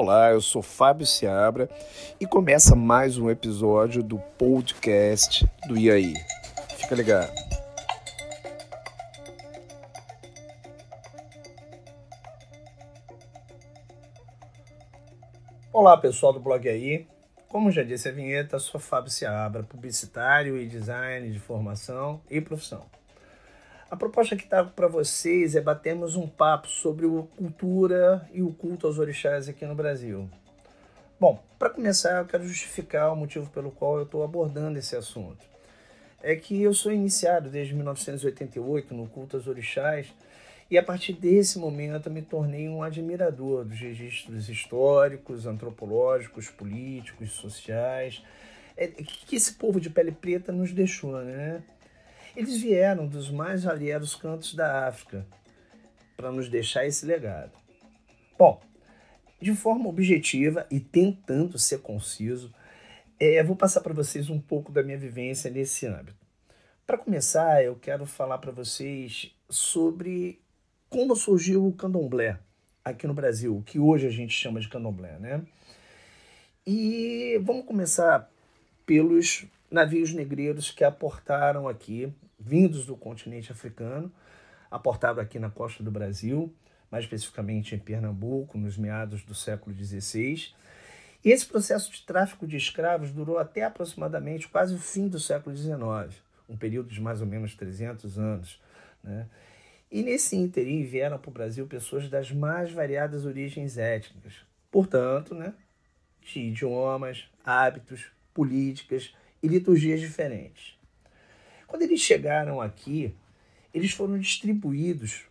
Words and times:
Olá, 0.00 0.30
eu 0.30 0.40
sou 0.40 0.62
Fábio 0.62 1.04
Seabra 1.04 1.68
e 2.20 2.24
começa 2.24 2.76
mais 2.76 3.18
um 3.18 3.28
episódio 3.28 4.00
do 4.00 4.16
podcast 4.38 5.44
do 5.66 5.76
IAI. 5.76 6.14
Fica 6.76 6.94
ligado. 6.94 7.32
Olá, 15.72 15.96
pessoal 15.96 16.32
do 16.32 16.38
blog 16.38 16.68
aí. 16.68 17.08
Como 17.48 17.72
já 17.72 17.82
disse 17.82 18.08
a 18.08 18.12
vinheta, 18.12 18.60
sou 18.60 18.78
Fábio 18.78 19.10
Seabra, 19.10 19.64
publicitário 19.64 20.56
e 20.56 20.68
design 20.68 21.28
de 21.28 21.40
formação 21.40 22.22
e 22.30 22.40
profissão. 22.40 22.86
A 23.90 23.96
proposta 23.96 24.36
que 24.36 24.46
trago 24.46 24.70
para 24.72 24.86
vocês 24.86 25.56
é 25.56 25.62
batermos 25.62 26.14
um 26.14 26.28
papo 26.28 26.68
sobre 26.68 27.06
a 27.06 27.22
cultura 27.38 28.28
e 28.34 28.42
o 28.42 28.52
culto 28.52 28.86
aos 28.86 28.98
orixás 28.98 29.48
aqui 29.48 29.64
no 29.64 29.74
Brasil. 29.74 30.28
Bom, 31.18 31.42
para 31.58 31.70
começar, 31.70 32.18
eu 32.18 32.26
quero 32.26 32.46
justificar 32.46 33.10
o 33.10 33.16
motivo 33.16 33.48
pelo 33.48 33.70
qual 33.70 33.96
eu 33.96 34.02
estou 34.02 34.22
abordando 34.22 34.78
esse 34.78 34.94
assunto. 34.94 35.42
É 36.22 36.36
que 36.36 36.62
eu 36.62 36.74
sou 36.74 36.92
iniciado 36.92 37.48
desde 37.48 37.74
1988 37.74 38.92
no 38.92 39.08
culto 39.08 39.38
aos 39.38 39.46
orixás 39.46 40.12
e 40.70 40.76
a 40.76 40.82
partir 40.82 41.14
desse 41.14 41.58
momento 41.58 42.10
me 42.10 42.20
tornei 42.20 42.68
um 42.68 42.82
admirador 42.82 43.64
dos 43.64 43.80
registros 43.80 44.50
históricos, 44.50 45.46
antropológicos, 45.46 46.50
políticos, 46.50 47.30
sociais 47.32 48.22
é, 48.76 48.86
que 48.86 49.34
esse 49.34 49.54
povo 49.54 49.80
de 49.80 49.88
pele 49.88 50.12
preta 50.12 50.52
nos 50.52 50.72
deixou, 50.72 51.20
né? 51.24 51.62
Eles 52.38 52.62
vieram 52.62 53.08
dos 53.08 53.32
mais 53.32 53.64
variados 53.64 54.14
cantos 54.14 54.54
da 54.54 54.86
África 54.86 55.26
para 56.16 56.30
nos 56.30 56.48
deixar 56.48 56.86
esse 56.86 57.04
legado. 57.04 57.50
Bom, 58.38 58.62
de 59.42 59.52
forma 59.56 59.88
objetiva 59.88 60.64
e 60.70 60.78
tentando 60.78 61.58
ser 61.58 61.80
conciso, 61.80 62.54
é, 63.18 63.42
vou 63.42 63.56
passar 63.56 63.80
para 63.80 63.92
vocês 63.92 64.30
um 64.30 64.38
pouco 64.38 64.70
da 64.70 64.84
minha 64.84 64.96
vivência 64.96 65.50
nesse 65.50 65.84
âmbito. 65.84 66.14
Para 66.86 66.96
começar, 66.96 67.64
eu 67.64 67.74
quero 67.74 68.06
falar 68.06 68.38
para 68.38 68.52
vocês 68.52 69.34
sobre 69.50 70.40
como 70.88 71.16
surgiu 71.16 71.66
o 71.66 71.72
candomblé 71.72 72.38
aqui 72.84 73.08
no 73.08 73.14
Brasil, 73.14 73.56
o 73.56 73.64
que 73.64 73.80
hoje 73.80 74.06
a 74.06 74.10
gente 74.10 74.32
chama 74.32 74.60
de 74.60 74.68
candomblé, 74.68 75.18
né? 75.18 75.42
E 76.64 77.36
vamos 77.42 77.66
começar 77.66 78.30
pelos 78.86 79.44
navios 79.68 80.12
negreiros 80.12 80.70
que 80.70 80.84
aportaram 80.84 81.66
aqui 81.66 82.14
vindos 82.38 82.86
do 82.86 82.96
continente 82.96 83.50
africano, 83.50 84.12
aportado 84.70 85.20
aqui 85.20 85.38
na 85.38 85.50
costa 85.50 85.82
do 85.82 85.90
Brasil, 85.90 86.54
mais 86.90 87.04
especificamente 87.04 87.74
em 87.74 87.78
Pernambuco, 87.78 88.56
nos 88.56 88.76
meados 88.76 89.22
do 89.22 89.34
século 89.34 89.74
XVI. 89.74 90.54
E 91.24 91.30
esse 91.30 91.46
processo 91.46 91.90
de 91.90 92.02
tráfico 92.02 92.46
de 92.46 92.56
escravos 92.56 93.10
durou 93.10 93.38
até 93.38 93.64
aproximadamente 93.64 94.48
quase 94.48 94.74
o 94.74 94.78
fim 94.78 95.08
do 95.08 95.18
século 95.18 95.56
XIX, 95.56 95.80
um 96.48 96.56
período 96.56 96.88
de 96.88 97.00
mais 97.00 97.20
ou 97.20 97.26
menos 97.26 97.54
300 97.54 98.18
anos. 98.18 98.60
Né? 99.02 99.26
E 99.90 100.02
nesse 100.02 100.36
ínterim 100.36 100.84
vieram 100.84 101.18
para 101.18 101.30
o 101.30 101.32
Brasil 101.32 101.66
pessoas 101.66 102.08
das 102.08 102.30
mais 102.30 102.70
variadas 102.70 103.24
origens 103.24 103.78
étnicas, 103.78 104.34
portanto, 104.70 105.34
né, 105.34 105.54
de 106.22 106.40
idiomas, 106.40 107.28
hábitos, 107.44 108.10
políticas 108.34 109.14
e 109.42 109.48
liturgias 109.48 110.00
diferentes. 110.00 110.77
Quando 111.68 111.82
eles 111.82 112.00
chegaram 112.00 112.62
aqui, 112.62 113.14
eles 113.74 113.92
foram 113.92 114.18
distribuídos 114.18 115.26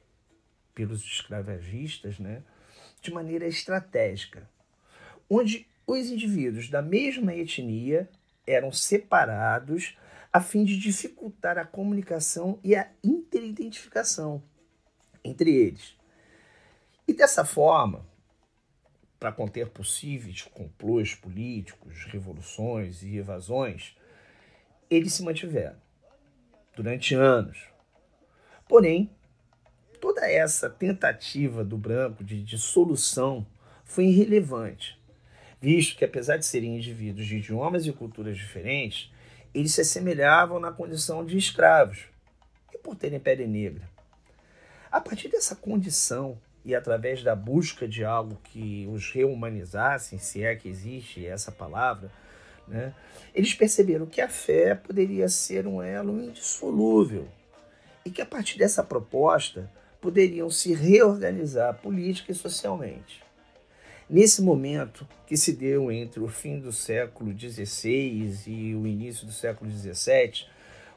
pelos 0.74 1.04
escravagistas 1.04 2.20
né, 2.20 2.44
de 3.02 3.12
maneira 3.12 3.48
estratégica, 3.48 4.48
onde 5.28 5.68
os 5.88 6.12
indivíduos 6.12 6.70
da 6.70 6.82
mesma 6.82 7.34
etnia 7.34 8.08
eram 8.46 8.72
separados 8.72 9.98
a 10.32 10.40
fim 10.40 10.64
de 10.64 10.78
dificultar 10.78 11.58
a 11.58 11.66
comunicação 11.66 12.60
e 12.64 12.76
a 12.76 12.88
interidentificação 13.04 14.44
entre 15.24 15.56
eles. 15.56 15.98
E 17.08 17.14
dessa 17.14 17.44
forma, 17.44 18.06
para 19.20 19.32
conter 19.32 19.70
possíveis 19.70 20.44
complôs 20.44 21.16
políticos, 21.16 22.06
revoluções 22.06 23.02
e 23.02 23.18
evasões, 23.18 23.98
eles 24.88 25.14
se 25.14 25.24
mantiveram 25.24 25.87
durante 26.78 27.16
anos. 27.16 27.58
Porém, 28.70 29.10
toda 30.00 30.30
essa 30.30 30.70
tentativa 30.70 31.64
do 31.64 31.76
branco 31.76 32.24
de 32.24 32.42
dissolução 32.44 33.46
foi 33.84 34.06
irrelevante, 34.06 35.02
visto 35.60 35.98
que, 35.98 36.06
apesar 36.06 36.38
de 36.38 36.46
serem 36.46 36.78
indivíduos 36.78 37.26
de 37.26 37.38
idiomas 37.38 37.88
e 37.88 37.92
culturas 37.92 38.38
diferentes, 38.38 39.12
eles 39.54 39.74
se 39.74 39.82
assemelhavam 39.82 40.60
na 40.60 40.72
condição 40.72 41.26
de 41.26 41.36
escravos 41.36 42.06
e 42.72 42.78
por 42.78 42.96
terem 42.96 43.20
pele 43.20 43.48
negra. 43.48 43.90
A 44.92 45.02
partir 45.02 45.30
dessa 45.30 45.56
condição 45.56 46.40
e 46.64 46.76
através 46.76 47.24
da 47.24 47.36
busca 47.36 47.88
de 47.88 48.04
algo 48.06 48.40
que 48.44 48.86
os 48.92 49.10
reumanizasse, 49.12 50.20
se 50.20 50.44
é 50.44 50.56
que 50.56 50.70
existe 50.70 51.26
essa 51.26 51.52
palavra, 51.52 52.12
né? 52.68 52.94
Eles 53.34 53.54
perceberam 53.54 54.06
que 54.06 54.22
a 54.22 54.28
fé 54.28 54.76
poderia 54.76 55.30
ser 55.30 55.68
um 55.68 55.82
elo 55.82 56.20
indissolúvel 56.20 57.28
e 58.04 58.10
que 58.10 58.22
a 58.22 58.26
partir 58.26 58.58
dessa 58.58 58.84
proposta 58.84 59.70
poderiam 60.02 60.50
se 60.50 60.74
reorganizar 60.74 61.80
política 61.82 62.32
e 62.32 62.36
socialmente. 62.36 63.24
Nesse 64.10 64.42
momento 64.42 65.08
que 65.26 65.36
se 65.36 65.52
deu 65.52 65.92
entre 65.92 66.22
o 66.22 66.28
fim 66.28 66.60
do 66.60 66.72
século 66.72 67.38
XVI 67.38 68.42
e 68.48 68.74
o 68.76 68.88
início 68.88 69.26
do 69.26 69.34
século 69.34 69.70
XVII, 69.70 70.46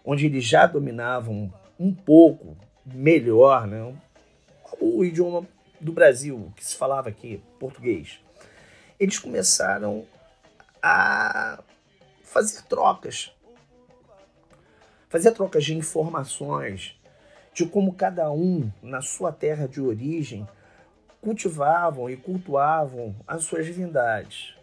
onde 0.04 0.26
eles 0.26 0.44
já 0.44 0.66
dominavam 0.66 1.52
um 1.78 1.92
pouco 1.92 2.56
melhor 2.86 3.66
né, 3.66 3.92
o 4.80 5.04
idioma 5.04 5.46
do 5.80 5.92
Brasil, 5.92 6.52
que 6.54 6.64
se 6.64 6.76
falava 6.76 7.08
aqui, 7.08 7.42
português, 7.58 8.20
eles 8.98 9.18
começaram 9.18 10.04
a 10.82 11.62
fazer 12.22 12.62
trocas. 12.62 13.32
Fazer 15.08 15.32
trocas 15.32 15.64
de 15.64 15.74
informações 15.74 16.96
de 17.52 17.66
como 17.66 17.94
cada 17.94 18.30
um, 18.30 18.70
na 18.82 19.02
sua 19.02 19.32
terra 19.32 19.66
de 19.66 19.80
origem, 19.80 20.46
cultivavam 21.20 22.08
e 22.08 22.16
cultuavam 22.16 23.14
as 23.26 23.44
suas 23.44 23.66
divindades. 23.66 24.54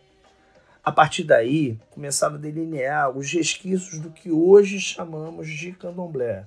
A 0.84 0.92
partir 0.92 1.26
daí, 1.26 1.78
começaram 1.92 2.36
a 2.36 2.40
delinear 2.40 3.16
os 3.16 3.32
resquícios 3.32 4.00
do 4.00 4.10
que 4.10 4.32
hoje 4.32 4.80
chamamos 4.80 5.50
de 5.50 5.74
candomblé. 5.74 6.46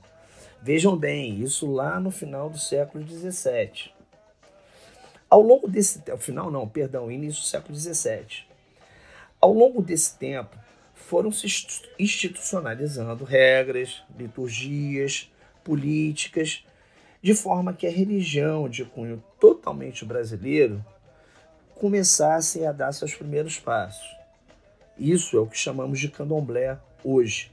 Vejam 0.63 0.97
bem, 0.97 1.41
isso 1.41 1.71
lá 1.71 2.01
no 2.01 2.11
final 2.11 2.49
do 2.49 2.59
século 2.59 3.07
XVII. 3.07 3.93
Ao 5.29 5.41
longo 5.43 5.69
desse... 5.69 6.03
Ao 6.11 6.19
final 6.19 6.51
não, 6.51 6.67
perdão, 6.67 7.11
início 7.11 7.43
do 7.43 7.47
século 7.47 7.79
XVII. 7.79 8.50
Ao 9.41 9.53
longo 9.55 9.81
desse 9.81 10.19
tempo, 10.19 10.57
foram 10.93 11.33
se 11.33 11.47
institucionalizando 11.99 13.25
regras, 13.25 14.03
liturgias, 14.19 15.33
políticas, 15.65 16.65
de 17.23 17.35
forma 17.35 17.73
que 17.73 17.87
a 17.87 17.91
religião 17.91 18.69
de 18.69 18.85
cunho 18.85 19.23
totalmente 19.41 20.05
brasileiro 20.05 20.85
começasse 21.75 22.67
a 22.67 22.73
dar 22.73 22.93
seus 22.93 23.15
primeiros 23.15 23.59
passos. 23.59 24.07
Isso 24.99 25.37
é 25.39 25.41
o 25.41 25.47
que 25.47 25.57
chamamos 25.57 25.99
de 25.99 26.11
candomblé 26.11 26.79
hoje. 27.03 27.51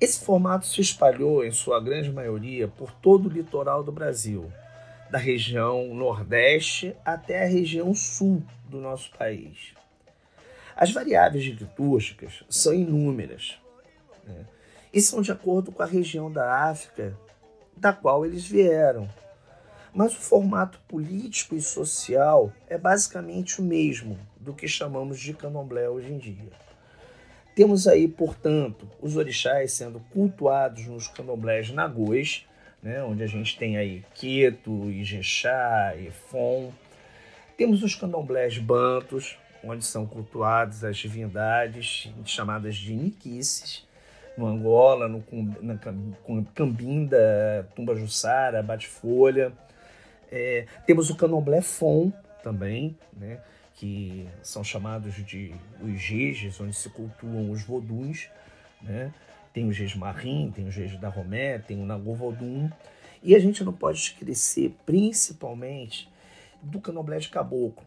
Esse 0.00 0.24
formato 0.24 0.66
se 0.66 0.80
espalhou, 0.80 1.44
em 1.44 1.50
sua 1.50 1.80
grande 1.80 2.10
maioria, 2.10 2.66
por 2.66 2.90
todo 2.92 3.28
o 3.28 3.32
litoral 3.32 3.84
do 3.84 3.92
Brasil, 3.92 4.50
da 5.10 5.18
região 5.18 5.94
Nordeste 5.94 6.96
até 7.04 7.44
a 7.44 7.46
região 7.46 7.94
Sul 7.94 8.42
do 8.68 8.80
nosso 8.80 9.10
país. 9.16 9.74
As 10.76 10.90
variáveis 10.90 11.44
litúrgicas 11.44 12.44
são 12.48 12.74
inúmeras 12.74 13.58
né? 14.26 14.44
e 14.92 15.00
são 15.00 15.22
de 15.22 15.30
acordo 15.30 15.70
com 15.70 15.82
a 15.82 15.86
região 15.86 16.30
da 16.30 16.68
África 16.68 17.16
da 17.76 17.92
qual 17.92 18.24
eles 18.24 18.44
vieram. 18.44 19.08
Mas 19.92 20.12
o 20.12 20.20
formato 20.20 20.80
político 20.88 21.54
e 21.54 21.62
social 21.62 22.52
é 22.68 22.76
basicamente 22.76 23.60
o 23.60 23.64
mesmo 23.64 24.18
do 24.36 24.52
que 24.52 24.66
chamamos 24.66 25.20
de 25.20 25.32
candomblé 25.32 25.88
hoje 25.88 26.12
em 26.12 26.18
dia. 26.18 26.52
Temos 27.54 27.86
aí, 27.86 28.08
portanto, 28.08 28.90
os 29.00 29.16
orixás 29.16 29.72
sendo 29.72 30.00
cultuados 30.12 30.86
nos 30.86 31.06
candomblés 31.06 31.70
nagôs, 31.70 32.44
né, 32.82 33.02
onde 33.04 33.22
a 33.22 33.28
gente 33.28 33.56
tem 33.56 33.76
aí 33.76 34.04
Queto, 34.14 34.90
Ijexá, 34.90 35.94
Efon. 35.96 36.72
Temos 37.56 37.84
os 37.84 37.94
candomblés 37.94 38.58
bantos, 38.58 39.38
onde 39.66 39.84
são 39.84 40.06
cultuadas 40.06 40.84
as 40.84 40.96
divindades 40.96 42.12
chamadas 42.24 42.76
de 42.76 42.94
Niquices, 42.94 43.86
no 44.36 44.46
Angola, 44.46 45.08
no 45.08 45.24
na 45.62 45.78
Cambinda, 46.54 47.68
Tumba 47.74 47.94
Jussara, 47.94 48.62
Bate-Folha. 48.62 49.52
É, 50.30 50.66
temos 50.86 51.10
o 51.10 51.16
candomblé 51.16 51.60
Fon, 51.60 52.12
também, 52.42 52.96
né? 53.12 53.40
que 53.74 54.28
são 54.42 54.62
chamados 54.62 55.14
de 55.14 55.54
os 55.80 56.00
jejes, 56.00 56.60
onde 56.60 56.74
se 56.74 56.88
cultuam 56.90 57.50
os 57.50 57.62
voduns, 57.62 58.30
né? 58.80 59.12
Tem 59.52 59.66
o 59.66 59.72
jeje 59.72 59.98
marim, 59.98 60.52
tem 60.54 60.66
o 60.66 60.70
jeje 60.70 60.96
da 60.98 61.08
Romé, 61.08 61.58
tem 61.58 61.80
o 61.80 61.86
Nagô 61.86 62.14
Vodum. 62.14 62.70
E 63.22 63.34
a 63.34 63.38
gente 63.38 63.62
não 63.62 63.72
pode 63.72 63.98
esquecer, 63.98 64.74
principalmente, 64.84 66.10
do 66.62 66.80
candomblé 66.80 67.18
de 67.18 67.28
caboclo. 67.28 67.84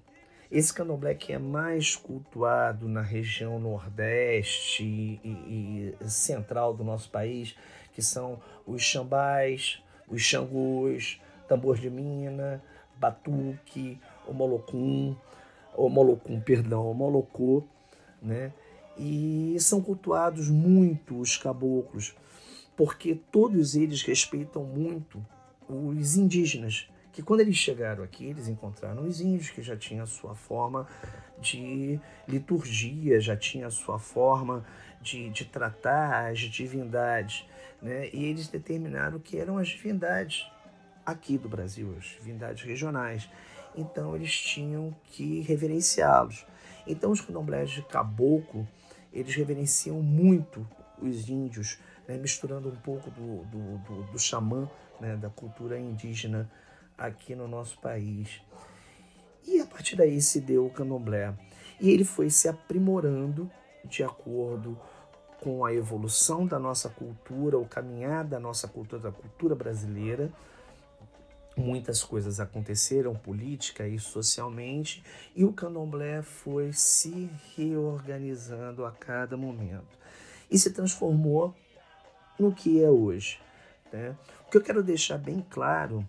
Esse 0.49 0.73
candomblé 0.73 1.13
que 1.13 1.33
é 1.33 1.38
mais 1.38 1.95
cultuado 1.95 2.88
na 2.88 3.01
região 3.01 3.59
nordeste 3.59 4.83
e, 4.83 5.19
e, 6.01 6.09
central 6.09 6.73
do 6.73 6.85
nosso 6.85 7.09
país, 7.09 7.53
que 7.94 8.01
são 8.01 8.39
os 8.65 8.81
xambás, 8.81 9.83
os 10.07 10.21
xangôs, 10.21 11.21
tambor 11.49 11.77
de 11.77 11.89
mina, 11.89 12.63
batuque, 12.97 13.99
o 14.25 14.33
molocum, 14.33 15.15
o 15.75 15.89
molocum, 15.89 16.39
perdão, 16.39 16.89
o 16.89 16.93
molocô, 16.93 17.63
né? 18.21 18.53
E 18.97 19.55
são 19.59 19.81
cultuados 19.81 20.50
muito 20.50 21.19
os 21.19 21.38
caboclos, 21.38 22.15
porque 22.75 23.15
todos 23.15 23.75
eles 23.75 24.01
respeitam 24.01 24.63
muito 24.63 25.23
os 25.67 26.15
indígenas, 26.15 26.89
que 27.17 27.23
quando 27.23 27.39
eles 27.39 27.55
chegaram 27.55 28.03
aqui, 28.03 28.27
eles 28.27 28.47
encontraram 28.47 29.03
os 29.03 29.21
índios 29.21 29.49
que 29.49 29.63
já 29.63 29.75
tinham 29.75 30.03
a 30.03 30.05
sua 30.05 30.35
forma 30.35 30.87
de 31.41 31.99
liturgia, 32.27 33.19
já 33.19 33.35
tinha 33.35 33.71
sua 33.71 33.97
forma 33.97 34.63
de, 35.01 35.27
de 35.31 35.43
tratar 35.43 36.29
as 36.29 36.37
divindades, 36.41 37.43
né? 37.81 38.07
E 38.13 38.25
eles 38.25 38.49
determinaram 38.49 39.17
que 39.17 39.35
eram 39.35 39.57
as 39.57 39.67
divindades 39.69 40.45
aqui 41.03 41.39
do 41.39 41.49
Brasil, 41.49 41.95
as 41.97 42.03
divindades 42.03 42.63
regionais. 42.63 43.27
Então 43.75 44.15
eles 44.15 44.39
tinham 44.39 44.95
que 45.05 45.41
reverenciá-los. 45.41 46.45
Então 46.85 47.09
os 47.09 47.19
candomblés 47.19 47.71
de 47.71 47.81
caboclo, 47.81 48.67
eles 49.11 49.33
reverenciam 49.33 50.03
muito 50.03 50.67
os 51.01 51.27
índios, 51.27 51.79
né? 52.07 52.15
misturando 52.15 52.69
um 52.69 52.75
pouco 52.75 53.09
do, 53.09 53.43
do, 53.45 53.77
do, 53.79 54.03
do 54.11 54.19
xamã, 54.19 54.69
né? 55.01 55.15
da 55.15 55.31
cultura 55.31 55.79
indígena 55.79 56.47
aqui 56.97 57.35
no 57.35 57.47
nosso 57.47 57.79
país. 57.79 58.41
E 59.45 59.59
a 59.61 59.65
partir 59.65 59.95
daí 59.95 60.21
se 60.21 60.41
deu 60.41 60.65
o 60.65 60.69
candomblé. 60.69 61.33
E 61.79 61.89
ele 61.89 62.03
foi 62.03 62.29
se 62.29 62.47
aprimorando 62.47 63.49
de 63.85 64.03
acordo 64.03 64.77
com 65.41 65.63
a 65.63 65.73
evolução 65.73 66.45
da 66.45 66.57
nossa 66.57 66.89
cultura, 66.89 67.57
o 67.57 67.67
caminhar 67.67 68.25
da 68.25 68.39
nossa 68.39 68.67
cultura, 68.67 69.01
da 69.03 69.11
cultura 69.11 69.55
brasileira, 69.55 70.31
muitas 71.55 72.03
coisas 72.03 72.39
aconteceram 72.39 73.15
política 73.15 73.88
e 73.88 74.00
socialmente 74.00 75.03
e 75.35 75.43
o 75.43 75.51
candomblé 75.51 76.21
foi 76.21 76.71
se 76.71 77.29
reorganizando 77.55 78.85
a 78.85 78.91
cada 78.91 79.35
momento 79.35 79.97
e 80.50 80.57
se 80.57 80.71
transformou 80.71 81.55
no 82.39 82.53
que 82.53 82.83
é 82.83 82.89
hoje. 82.89 83.39
Né? 83.91 84.15
O 84.45 84.51
que 84.51 84.57
eu 84.57 84.61
quero 84.61 84.83
deixar 84.83 85.17
bem 85.17 85.45
claro 85.50 86.07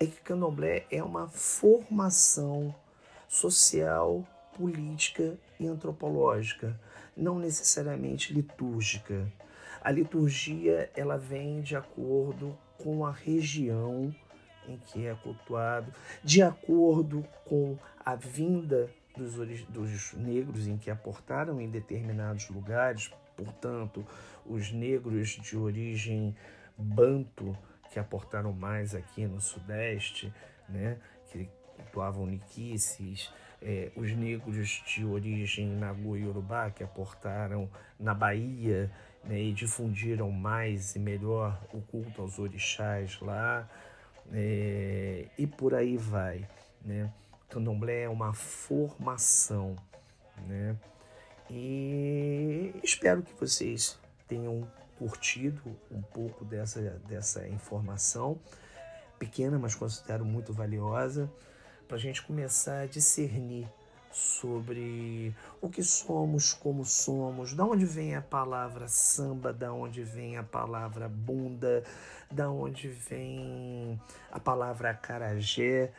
é 0.00 0.06
que 0.06 0.20
candomblé 0.20 0.86
é 0.90 1.02
uma 1.02 1.28
formação 1.28 2.74
social, 3.28 4.26
política 4.56 5.38
e 5.58 5.66
antropológica, 5.66 6.78
não 7.16 7.38
necessariamente 7.38 8.32
litúrgica. 8.32 9.30
A 9.80 9.90
liturgia 9.90 10.90
ela 10.96 11.16
vem 11.16 11.60
de 11.60 11.76
acordo 11.76 12.56
com 12.78 13.04
a 13.04 13.12
região 13.12 14.14
em 14.66 14.78
que 14.78 15.06
é 15.06 15.14
cultuado, 15.14 15.92
de 16.22 16.42
acordo 16.42 17.24
com 17.44 17.78
a 18.04 18.14
vinda 18.14 18.90
dos, 19.16 19.34
dos 19.66 20.12
negros 20.14 20.66
em 20.66 20.76
que 20.76 20.90
aportaram 20.90 21.60
em 21.60 21.68
determinados 21.68 22.48
lugares, 22.48 23.12
portanto, 23.36 24.04
os 24.46 24.72
negros 24.72 25.28
de 25.30 25.56
origem 25.56 26.34
banto 26.76 27.56
que 27.94 28.00
aportaram 28.00 28.52
mais 28.52 28.92
aqui 28.92 29.24
no 29.24 29.40
Sudeste, 29.40 30.34
né, 30.68 30.98
que 31.30 31.48
cultuavam 31.76 32.26
niquices, 32.26 33.32
é, 33.62 33.92
os 33.94 34.10
negros 34.16 34.82
de 34.84 35.04
origem 35.04 35.68
Nagu 35.68 36.16
e 36.16 36.26
Urubá 36.26 36.70
que 36.70 36.82
aportaram 36.82 37.70
na 37.98 38.12
Bahia 38.12 38.90
né, 39.22 39.40
e 39.40 39.52
difundiram 39.52 40.28
mais 40.32 40.96
e 40.96 40.98
melhor 40.98 41.56
o 41.72 41.80
culto 41.80 42.20
aos 42.20 42.36
orixás 42.40 43.20
lá, 43.20 43.70
é, 44.32 45.28
e 45.38 45.46
por 45.46 45.72
aí 45.72 45.96
vai. 45.96 46.48
Né? 46.84 47.08
Candomblé 47.48 48.02
é 48.02 48.08
uma 48.08 48.34
formação. 48.34 49.76
Né? 50.48 50.76
E 51.48 52.74
espero 52.82 53.22
que 53.22 53.32
vocês 53.38 53.96
tenham 54.26 54.66
curtido 55.04 55.76
um 55.90 56.00
pouco 56.00 56.46
dessa, 56.46 56.80
dessa 57.06 57.46
informação, 57.46 58.40
pequena, 59.18 59.58
mas 59.58 59.74
considero 59.74 60.24
muito 60.24 60.50
valiosa, 60.50 61.30
para 61.86 61.98
a 61.98 62.00
gente 62.00 62.22
começar 62.22 62.80
a 62.80 62.86
discernir 62.86 63.68
sobre 64.10 65.34
o 65.60 65.68
que 65.68 65.82
somos, 65.82 66.54
como 66.54 66.86
somos, 66.86 67.52
da 67.52 67.66
onde 67.66 67.84
vem 67.84 68.16
a 68.16 68.22
palavra 68.22 68.88
samba, 68.88 69.52
da 69.52 69.74
onde 69.74 70.02
vem 70.02 70.38
a 70.38 70.42
palavra 70.42 71.06
bunda, 71.06 71.84
da 72.30 72.48
onde 72.48 72.88
vem 72.88 74.00
a 74.32 74.40
palavra 74.40 74.90
acarajé, 74.90 75.92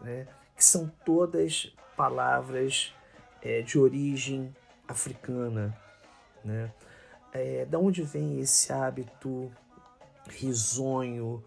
né? 0.00 0.26
que 0.56 0.64
são 0.64 0.90
todas 1.04 1.72
palavras 1.96 2.92
é, 3.40 3.62
de 3.62 3.78
origem 3.78 4.52
africana. 4.88 5.78
Né? 6.44 6.72
É, 7.38 7.64
da 7.64 7.78
onde 7.78 8.02
vem 8.02 8.40
esse 8.40 8.72
hábito 8.72 9.48
risonho, 10.28 11.44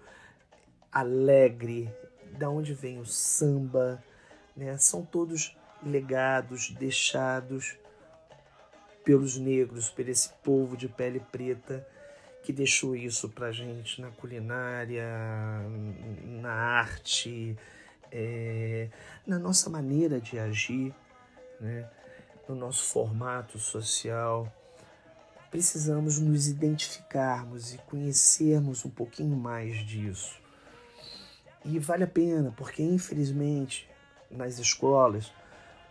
alegre, 0.90 1.94
da 2.38 2.50
onde 2.50 2.74
vem 2.74 2.98
o 2.98 3.06
samba, 3.06 4.02
né? 4.56 4.78
são 4.78 5.04
todos 5.04 5.58
legados 5.86 6.70
deixados 6.72 7.78
pelos 9.04 9.38
negros, 9.38 9.90
por 9.90 10.08
esse 10.08 10.30
povo 10.44 10.78
de 10.78 10.88
pele 10.88 11.20
preta 11.20 11.86
que 12.42 12.54
deixou 12.54 12.96
isso 12.96 13.28
para 13.28 13.52
gente 13.52 14.02
na 14.02 14.12
culinária, 14.12 15.06
na 16.24 16.54
arte, 16.54 17.58
é, 18.10 18.88
na 19.28 19.38
nossa 19.38 19.70
maneira 19.70 20.22
de 20.22 20.40
agir, 20.40 20.96
né? 21.60 21.90
no 22.48 22.56
nosso 22.56 22.86
formato 22.86 23.60
social. 23.60 24.52
Precisamos 25.52 26.18
nos 26.18 26.48
identificarmos 26.48 27.74
e 27.74 27.78
conhecermos 27.80 28.86
um 28.86 28.90
pouquinho 28.90 29.36
mais 29.36 29.86
disso. 29.86 30.40
E 31.66 31.78
vale 31.78 32.06
a 32.06 32.08
pena, 32.08 32.54
porque 32.56 32.82
infelizmente 32.82 33.88
nas 34.32 34.58
escolas 34.58 35.32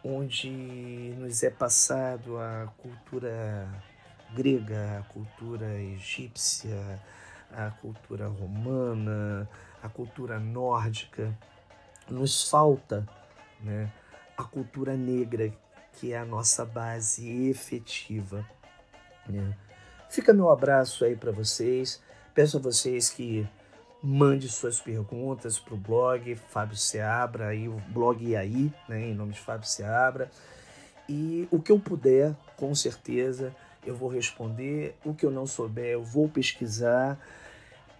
onde 0.02 1.14
nos 1.18 1.42
é 1.42 1.50
passado 1.50 2.38
a 2.38 2.72
cultura 2.78 3.68
grega, 4.34 4.98
a 4.98 5.02
cultura 5.02 5.78
egípcia, 5.78 7.00
a 7.52 7.70
cultura 7.70 8.28
romana, 8.28 9.48
a 9.82 9.88
cultura 9.88 10.40
nórdica. 10.40 11.36
Nos 12.08 12.48
falta 12.48 13.06
né, 13.60 13.92
a 14.36 14.42
cultura 14.42 14.96
negra, 14.96 15.52
que 15.92 16.12
é 16.12 16.18
a 16.18 16.24
nossa 16.24 16.64
base 16.64 17.48
efetiva. 17.50 18.44
Né? 19.38 19.56
Fica 20.08 20.32
meu 20.32 20.50
abraço 20.50 21.04
aí 21.04 21.16
para 21.16 21.30
vocês. 21.30 22.02
Peço 22.34 22.56
a 22.56 22.60
vocês 22.60 23.10
que 23.10 23.46
mande 24.02 24.48
suas 24.48 24.80
perguntas 24.80 25.58
para 25.58 25.74
o 25.74 25.76
blog 25.76 26.34
Fábio 26.34 26.76
Seabra, 26.76 27.48
aí 27.48 27.68
o 27.68 27.76
blog 27.88 28.34
aí, 28.34 28.72
né, 28.88 29.08
em 29.08 29.14
nome 29.14 29.32
de 29.32 29.40
Fábio 29.40 29.68
Seabra. 29.68 30.30
E 31.08 31.46
o 31.50 31.60
que 31.60 31.72
eu 31.72 31.78
puder, 31.78 32.34
com 32.56 32.74
certeza, 32.74 33.54
eu 33.84 33.94
vou 33.94 34.08
responder. 34.08 34.96
O 35.04 35.14
que 35.14 35.26
eu 35.26 35.30
não 35.30 35.46
souber, 35.46 35.90
eu 35.90 36.04
vou 36.04 36.28
pesquisar 36.28 37.18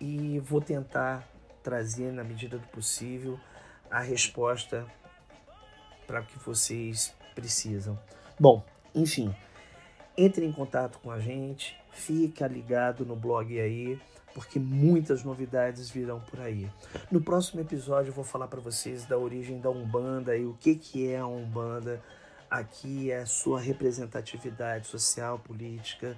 e 0.01 0.39
vou 0.41 0.61
tentar 0.61 1.29
trazer, 1.63 2.13
na 2.13 2.25
medida 2.25 2.57
do 2.57 2.67
possível, 2.69 3.39
a 3.91 4.01
resposta 4.01 4.87
para 6.07 6.21
o 6.21 6.25
que 6.25 6.39
vocês 6.39 7.15
precisam. 7.35 7.99
Bom, 8.39 8.65
enfim, 8.95 9.35
entre 10.17 10.45
em 10.45 10.53
contato 10.53 10.99
com 10.99 11.11
a 11.11 11.19
gente, 11.19 11.77
fica 11.93 12.47
ligado 12.47 13.05
no 13.05 13.17
blog 13.17 13.59
aí, 13.61 13.99
porque 14.35 14.59
muitas 14.59 15.25
novidades 15.25 15.91
virão 15.91 16.21
por 16.21 16.41
aí. 16.41 16.71
No 17.11 17.21
próximo 17.21 17.61
episódio 17.61 18.11
eu 18.11 18.15
vou 18.15 18.25
falar 18.25 18.49
para 18.49 18.61
vocês 18.61 19.05
da 19.05 19.19
origem 19.19 19.61
da 19.61 19.71
Umbanda 19.71 20.37
e 20.37 20.45
o 20.45 20.55
que, 20.55 20.75
que 20.75 21.09
é 21.09 21.19
a 21.19 21.27
Umbanda 21.27 22.01
aqui 22.51 23.11
é 23.11 23.19
a 23.19 23.27
sua 23.27 23.61
representatividade 23.61 24.87
social, 24.87 25.39
política 25.39 26.17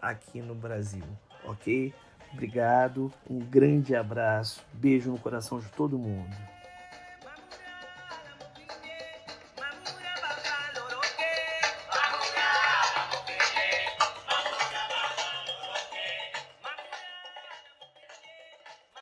aqui 0.00 0.40
no 0.40 0.54
Brasil, 0.54 1.04
ok? 1.44 1.92
Obrigado, 2.32 3.12
um 3.28 3.38
grande 3.38 3.94
abraço, 3.94 4.64
beijo 4.72 5.10
no 5.10 5.18
coração 5.18 5.60
de 5.60 5.68
todo 5.70 5.98
mundo. 5.98 6.34